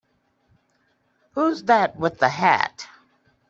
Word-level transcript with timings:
Who's 1.35 1.61
that 1.65 1.95
with 1.97 2.17
the 2.17 2.29
hat? 2.29 2.87